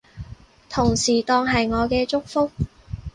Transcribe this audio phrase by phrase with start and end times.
[0.67, 2.49] 同時當係我嘅祝福